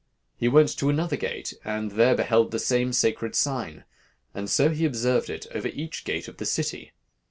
[0.35, 3.83] He went to another gate, and there he beheld the same sacred sign;
[4.33, 6.93] and so he observed it over each gate of the city.